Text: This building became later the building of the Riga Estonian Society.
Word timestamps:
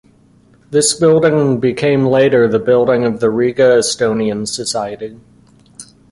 This 0.71 0.95
building 0.99 1.59
became 1.59 2.07
later 2.07 2.47
the 2.47 2.57
building 2.57 3.05
of 3.05 3.19
the 3.19 3.29
Riga 3.29 3.77
Estonian 3.77 4.47
Society. 4.47 5.19